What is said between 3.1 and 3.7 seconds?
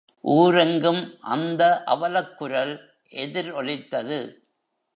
எதிர்